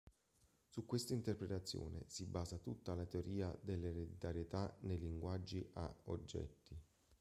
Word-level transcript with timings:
Su 0.67 0.83
questa 0.87 1.13
interpretazione 1.13 2.05
si 2.07 2.25
basa 2.25 2.57
tutta 2.57 2.95
la 2.95 3.05
teoria 3.05 3.55
dell'ereditarietà 3.61 4.75
nei 4.79 4.97
linguaggi 4.97 5.63
a 5.73 5.95
oggetti. 6.05 6.75